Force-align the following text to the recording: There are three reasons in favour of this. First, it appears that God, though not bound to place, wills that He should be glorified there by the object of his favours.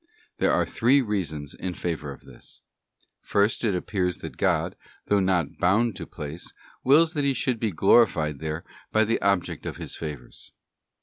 There 0.39 0.51
are 0.51 0.65
three 0.65 1.03
reasons 1.03 1.53
in 1.53 1.75
favour 1.75 2.11
of 2.11 2.21
this. 2.21 2.63
First, 3.21 3.63
it 3.63 3.75
appears 3.75 4.17
that 4.17 4.35
God, 4.35 4.75
though 5.05 5.19
not 5.19 5.59
bound 5.59 5.95
to 5.97 6.07
place, 6.07 6.53
wills 6.83 7.13
that 7.13 7.23
He 7.23 7.35
should 7.35 7.59
be 7.59 7.69
glorified 7.69 8.39
there 8.39 8.63
by 8.91 9.03
the 9.03 9.21
object 9.21 9.63
of 9.67 9.77
his 9.77 9.95
favours. 9.95 10.53